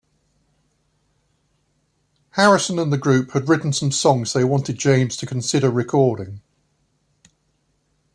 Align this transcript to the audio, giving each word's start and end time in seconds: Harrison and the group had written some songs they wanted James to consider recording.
Harrison 2.31 2.79
and 2.79 2.91
the 2.91 2.97
group 2.97 3.33
had 3.33 3.47
written 3.47 3.71
some 3.71 3.91
songs 3.91 4.33
they 4.33 4.43
wanted 4.43 4.79
James 4.79 5.15
to 5.17 5.27
consider 5.27 5.69
recording. 5.69 6.41